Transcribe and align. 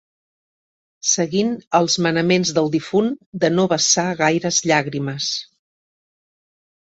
Seguint 1.09 1.51
els 1.79 1.97
manaments 2.05 2.53
del 2.59 2.71
difunt 2.75 3.11
de 3.43 3.51
no 3.57 3.67
vessar 3.73 4.07
gaires 4.23 4.61
llàgrimes 4.71 5.29